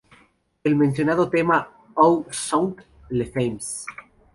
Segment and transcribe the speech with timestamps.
[0.63, 2.75] El mencionado tema "Où sont
[3.11, 3.85] les femmes?